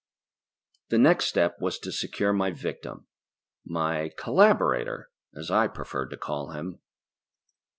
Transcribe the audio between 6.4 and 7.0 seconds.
him.